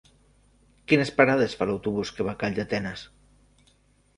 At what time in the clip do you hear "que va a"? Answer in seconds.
2.17-2.41